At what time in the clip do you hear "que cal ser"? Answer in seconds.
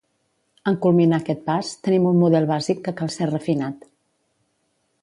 2.89-3.31